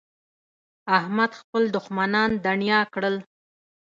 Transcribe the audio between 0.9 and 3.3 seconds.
احمد خپل دوښمنان دڼيا کړل.